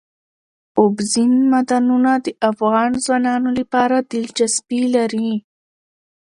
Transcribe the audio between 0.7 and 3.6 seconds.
اوبزین معدنونه د افغان ځوانانو